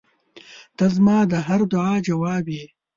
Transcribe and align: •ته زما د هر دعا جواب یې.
•ته 0.77 0.85
زما 0.95 1.17
د 1.31 1.33
هر 1.47 1.61
دعا 1.71 1.95
جواب 2.07 2.45
یې. 2.55 2.65